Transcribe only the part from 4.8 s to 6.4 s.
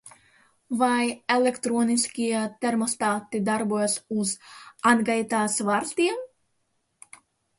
atgaitas vārstiem?